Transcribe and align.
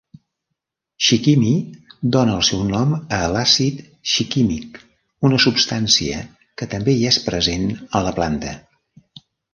"Shikimi" 1.07 1.51
dona 2.15 2.37
el 2.37 2.41
seu 2.47 2.63
nom 2.69 2.95
a 3.17 3.19
l"àcid 3.27 3.83
shikímic, 4.15 4.79
una 5.31 5.41
substància 5.45 6.25
que 6.63 6.69
també 6.73 6.97
hi 6.97 7.07
és 7.13 7.21
present 7.29 7.69
a 8.01 8.03
la 8.09 8.19
planta. 8.23 8.57